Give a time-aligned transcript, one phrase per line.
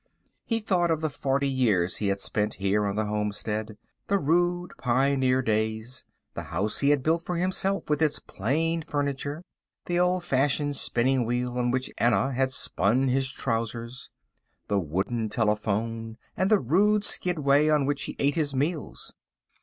[0.45, 5.43] He thought of the forty years he had spent here on the homestead—the rude, pioneer
[5.43, 9.43] days—the house he had built for himself, with its plain furniture,
[9.85, 14.09] the old fashioned spinning wheel on which Anna had spun his trousers,
[14.69, 19.13] the wooden telephone and the rude skidway on which he ate his meals.